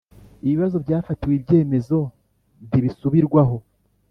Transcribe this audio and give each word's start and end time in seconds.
Ibibazo 0.45 0.75
byafatiwe 0.85 1.33
ibyemezo 1.39 1.97
ntibisubirwaho 2.67 3.57